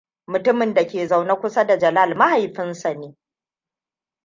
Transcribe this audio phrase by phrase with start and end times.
[0.27, 3.17] Mutumin dake zaune kusa da Jalal maihaifin shi ne.